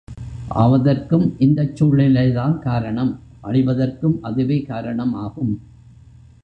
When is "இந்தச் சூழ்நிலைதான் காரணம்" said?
1.37-3.11